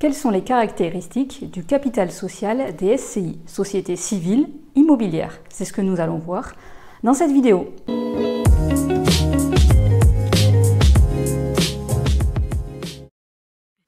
Quelles 0.00 0.14
sont 0.14 0.30
les 0.30 0.42
caractéristiques 0.42 1.50
du 1.50 1.64
capital 1.64 2.12
social 2.12 2.76
des 2.76 2.96
SCI, 2.96 3.40
sociétés 3.46 3.96
civiles 3.96 4.46
immobilières 4.76 5.40
C'est 5.48 5.64
ce 5.64 5.72
que 5.72 5.80
nous 5.80 5.98
allons 5.98 6.18
voir 6.18 6.54
dans 7.02 7.14
cette 7.14 7.32
vidéo. 7.32 7.74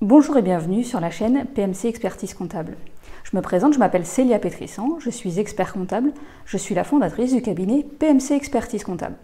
Bonjour 0.00 0.36
et 0.36 0.42
bienvenue 0.42 0.84
sur 0.84 1.00
la 1.00 1.10
chaîne 1.10 1.44
PMC 1.56 1.86
Expertise 1.86 2.34
Comptable. 2.34 2.76
Je 3.24 3.36
me 3.36 3.42
présente, 3.42 3.72
je 3.72 3.80
m'appelle 3.80 4.06
Célia 4.06 4.38
Pétrissan, 4.38 5.00
je 5.00 5.10
suis 5.10 5.40
expert 5.40 5.72
comptable, 5.72 6.12
je 6.44 6.56
suis 6.56 6.76
la 6.76 6.84
fondatrice 6.84 7.34
du 7.34 7.42
cabinet 7.42 7.82
PMC 7.82 8.30
Expertise 8.30 8.84
Comptable. 8.84 9.16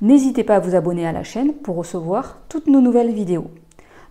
N'hésitez 0.00 0.42
pas 0.42 0.56
à 0.56 0.60
vous 0.60 0.74
abonner 0.74 1.06
à 1.06 1.12
la 1.12 1.22
chaîne 1.22 1.54
pour 1.54 1.76
recevoir 1.76 2.40
toutes 2.48 2.66
nos 2.66 2.80
nouvelles 2.80 3.12
vidéos. 3.12 3.52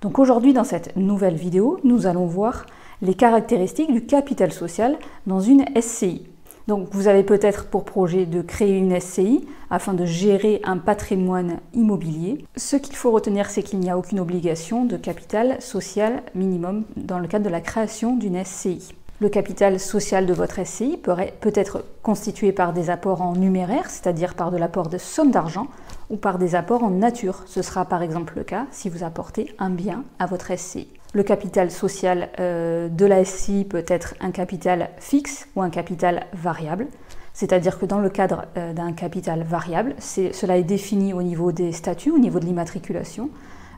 Donc 0.03 0.19
aujourd'hui, 0.19 0.51
dans 0.51 0.65
cette 0.65 0.97
nouvelle 0.97 1.35
vidéo, 1.35 1.79
nous 1.85 2.07
allons 2.07 2.25
voir 2.25 2.65
les 3.01 3.13
caractéristiques 3.13 3.93
du 3.93 4.05
capital 4.05 4.51
social 4.51 4.97
dans 5.27 5.39
une 5.39 5.63
SCI. 5.79 6.27
Donc 6.67 6.89
vous 6.91 7.07
avez 7.07 7.23
peut-être 7.23 7.67
pour 7.67 7.85
projet 7.85 8.25
de 8.25 8.41
créer 8.41 8.77
une 8.77 8.99
SCI 8.99 9.47
afin 9.69 9.93
de 9.93 10.03
gérer 10.03 10.59
un 10.65 10.77
patrimoine 10.77 11.61
immobilier. 11.73 12.45
Ce 12.57 12.75
qu'il 12.75 12.97
faut 12.97 13.11
retenir, 13.11 13.49
c'est 13.49 13.63
qu'il 13.63 13.79
n'y 13.79 13.89
a 13.89 13.97
aucune 13.97 14.19
obligation 14.19 14.83
de 14.83 14.97
capital 14.97 15.61
social 15.61 16.21
minimum 16.35 16.83
dans 16.97 17.19
le 17.19 17.27
cadre 17.29 17.45
de 17.45 17.49
la 17.49 17.61
création 17.61 18.17
d'une 18.17 18.43
SCI. 18.43 18.93
Le 19.19 19.29
capital 19.29 19.79
social 19.79 20.25
de 20.25 20.33
votre 20.33 20.65
SCI 20.65 20.97
peut 20.97 21.53
être 21.53 21.85
constitué 22.01 22.51
par 22.51 22.73
des 22.73 22.89
apports 22.89 23.21
en 23.21 23.33
numéraire, 23.33 23.89
c'est-à-dire 23.89 24.33
par 24.33 24.51
de 24.51 24.57
l'apport 24.57 24.89
de 24.89 24.97
sommes 24.97 25.31
d'argent, 25.31 25.67
ou 26.09 26.17
par 26.17 26.37
des 26.37 26.55
apports 26.55 26.83
en 26.83 26.89
nature. 26.89 27.43
Ce 27.45 27.61
sera 27.61 27.85
par 27.85 28.01
exemple 28.01 28.33
le 28.35 28.43
cas 28.43 28.65
si 28.71 28.89
vous 28.89 29.03
apportez 29.03 29.53
un 29.59 29.69
bien 29.69 30.03
à 30.19 30.25
votre 30.25 30.55
SCI. 30.57 30.87
Le 31.13 31.21
capital 31.21 31.69
social 31.69 32.29
euh, 32.39 32.89
de 32.89 33.05
la 33.05 33.23
SCI 33.23 33.65
peut 33.65 33.85
être 33.87 34.15
un 34.19 34.31
capital 34.31 34.89
fixe 34.97 35.47
ou 35.55 35.61
un 35.61 35.69
capital 35.69 36.25
variable. 36.33 36.87
C'est-à-dire 37.33 37.77
que 37.77 37.85
dans 37.85 37.99
le 37.99 38.09
cadre 38.09 38.45
euh, 38.57 38.73
d'un 38.73 38.93
capital 38.93 39.43
variable, 39.43 39.95
cela 39.99 40.57
est 40.57 40.63
défini 40.63 41.13
au 41.13 41.21
niveau 41.21 41.51
des 41.51 41.71
statuts, 41.71 42.11
au 42.11 42.17
niveau 42.17 42.39
de 42.39 42.45
l'immatriculation. 42.45 43.29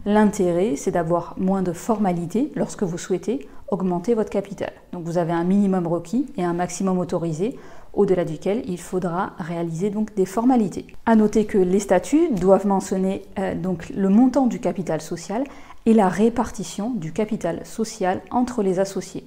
L'intérêt, 0.06 0.76
c'est 0.76 0.92
d'avoir 0.92 1.34
moins 1.38 1.64
de 1.64 1.74
formalités 1.74 2.52
lorsque 2.56 2.84
vous 2.84 3.00
souhaitez 3.00 3.48
augmenter 3.70 4.14
votre 4.14 4.30
capital. 4.30 4.72
Donc 4.94 5.04
vous 5.04 5.18
avez 5.18 5.32
un 5.34 5.44
minimum 5.44 5.88
requis 5.88 6.28
et 6.38 6.44
un 6.44 6.54
maximum 6.54 7.00
autorisé 7.00 7.58
au-delà 7.94 8.24
duquel 8.24 8.62
il 8.68 8.80
faudra 8.80 9.34
réaliser 9.40 9.92
des 10.16 10.26
formalités. 10.26 10.86
À 11.06 11.16
noter 11.16 11.46
que 11.46 11.58
les 11.58 11.80
statuts 11.80 12.30
doivent 12.32 12.68
mentionner 12.68 13.24
euh, 13.40 13.56
le 13.96 14.10
montant 14.10 14.46
du 14.46 14.60
capital 14.60 15.02
social 15.02 15.44
et 15.86 15.94
la 15.94 16.10
répartition 16.10 16.92
du 16.92 17.12
capital 17.12 17.66
social 17.66 18.22
entre 18.32 18.62
les 18.62 18.80
associés. 18.80 19.26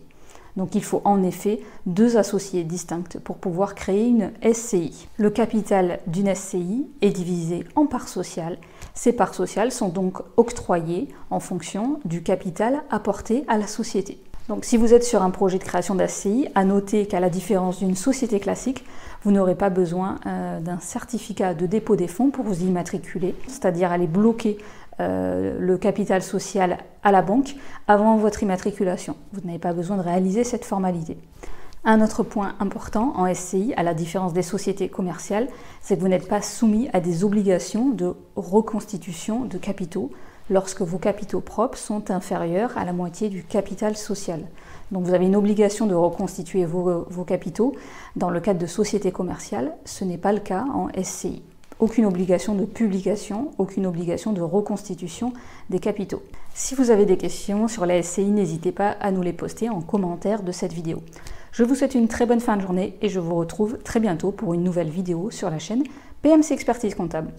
Donc 0.58 0.74
il 0.74 0.82
faut 0.82 1.00
en 1.04 1.22
effet 1.22 1.60
deux 1.86 2.16
associés 2.16 2.64
distincts 2.64 3.20
pour 3.22 3.36
pouvoir 3.36 3.76
créer 3.76 4.08
une 4.08 4.32
SCI. 4.52 5.06
Le 5.16 5.30
capital 5.30 6.00
d'une 6.08 6.34
SCI 6.34 6.84
est 7.00 7.10
divisé 7.10 7.64
en 7.76 7.86
parts 7.86 8.08
sociales. 8.08 8.58
Ces 8.92 9.12
parts 9.12 9.34
sociales 9.34 9.70
sont 9.70 9.88
donc 9.88 10.18
octroyées 10.36 11.08
en 11.30 11.38
fonction 11.38 12.00
du 12.04 12.24
capital 12.24 12.82
apporté 12.90 13.44
à 13.46 13.56
la 13.56 13.68
société. 13.68 14.18
Donc 14.48 14.64
si 14.64 14.78
vous 14.78 14.94
êtes 14.94 15.04
sur 15.04 15.22
un 15.22 15.28
projet 15.28 15.58
de 15.58 15.64
création 15.64 15.94
d'ACI, 15.94 16.48
à 16.54 16.64
noter 16.64 17.06
qu'à 17.06 17.20
la 17.20 17.28
différence 17.28 17.80
d'une 17.80 17.94
société 17.94 18.40
classique, 18.40 18.82
vous 19.22 19.30
n'aurez 19.30 19.54
pas 19.54 19.68
besoin 19.68 20.18
euh, 20.24 20.58
d'un 20.60 20.80
certificat 20.80 21.52
de 21.52 21.66
dépôt 21.66 21.96
des 21.96 22.08
fonds 22.08 22.30
pour 22.30 22.46
vous 22.46 22.62
immatriculer, 22.62 23.34
c'est-à-dire 23.46 23.92
aller 23.92 24.06
bloquer 24.06 24.56
euh, 25.00 25.58
le 25.60 25.76
capital 25.76 26.22
social 26.22 26.78
à 27.02 27.12
la 27.12 27.20
banque 27.20 27.56
avant 27.88 28.16
votre 28.16 28.42
immatriculation. 28.42 29.16
Vous 29.34 29.42
n'avez 29.44 29.58
pas 29.58 29.74
besoin 29.74 29.98
de 29.98 30.02
réaliser 30.02 30.44
cette 30.44 30.64
formalité. 30.64 31.18
Un 31.84 32.00
autre 32.00 32.22
point 32.22 32.54
important 32.58 33.12
en 33.16 33.32
SCI, 33.32 33.74
à 33.76 33.82
la 33.82 33.92
différence 33.92 34.32
des 34.32 34.42
sociétés 34.42 34.88
commerciales, 34.88 35.48
c'est 35.82 35.96
que 35.96 36.00
vous 36.00 36.08
n'êtes 36.08 36.26
pas 36.26 36.42
soumis 36.42 36.88
à 36.94 37.00
des 37.00 37.22
obligations 37.22 37.90
de 37.90 38.14
reconstitution 38.34 39.44
de 39.44 39.58
capitaux 39.58 40.10
lorsque 40.50 40.82
vos 40.82 40.98
capitaux 40.98 41.40
propres 41.40 41.78
sont 41.78 42.10
inférieurs 42.10 42.76
à 42.76 42.84
la 42.84 42.92
moitié 42.92 43.28
du 43.28 43.42
capital 43.42 43.96
social. 43.96 44.40
Donc 44.90 45.04
vous 45.04 45.14
avez 45.14 45.26
une 45.26 45.36
obligation 45.36 45.86
de 45.86 45.94
reconstituer 45.94 46.64
vos, 46.64 47.24
capitaux. 47.26 47.74
Dans 48.16 48.30
le 48.30 48.40
cadre 48.40 48.60
de 48.60 48.66
sociétés 48.66 49.12
commerciales, 49.12 49.72
ce 49.84 50.04
n'est 50.04 50.18
pas 50.18 50.32
le 50.32 50.40
cas 50.40 50.64
en 50.72 50.88
SCI. 51.02 51.42
Aucune 51.78 52.06
obligation 52.06 52.54
de 52.54 52.64
publication, 52.64 53.52
aucune 53.58 53.86
obligation 53.86 54.32
de 54.32 54.40
reconstitution 54.40 55.32
des 55.70 55.78
capitaux. 55.78 56.22
Si 56.54 56.74
vous 56.74 56.90
avez 56.90 57.06
des 57.06 57.16
questions 57.16 57.68
sur 57.68 57.86
la 57.86 58.02
SCI, 58.02 58.24
n'hésitez 58.24 58.72
pas 58.72 58.90
à 59.00 59.12
nous 59.12 59.22
les 59.22 59.32
poster 59.32 59.68
en 59.68 59.80
commentaire 59.80 60.42
de 60.42 60.50
cette 60.50 60.72
vidéo. 60.72 61.02
Je 61.52 61.62
vous 61.62 61.74
souhaite 61.74 61.94
une 61.94 62.08
très 62.08 62.26
bonne 62.26 62.40
fin 62.40 62.56
de 62.56 62.62
journée 62.62 62.96
et 63.00 63.08
je 63.08 63.20
vous 63.20 63.34
retrouve 63.36 63.78
très 63.78 64.00
bientôt 64.00 64.32
pour 64.32 64.54
une 64.54 64.64
nouvelle 64.64 64.90
vidéo 64.90 65.30
sur 65.30 65.50
la 65.50 65.58
chaîne 65.58 65.84
PMC 66.22 66.50
Expertise 66.50 66.94
Comptable. 66.94 67.32